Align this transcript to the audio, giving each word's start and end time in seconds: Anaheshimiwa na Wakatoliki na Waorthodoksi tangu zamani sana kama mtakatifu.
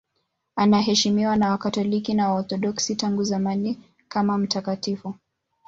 Anaheshimiwa 0.55 1.35
na 1.35 1.49
Wakatoliki 1.51 2.13
na 2.13 2.29
Waorthodoksi 2.29 2.95
tangu 2.95 3.23
zamani 3.23 3.73
sana 3.73 3.85
kama 4.07 4.37
mtakatifu. 4.37 5.15